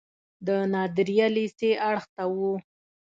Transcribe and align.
د 0.45 0.47
نادریه 0.73 1.27
لیسې 1.35 1.71
اړخ 1.89 2.05
ته 2.15 2.23
و. 2.35 2.37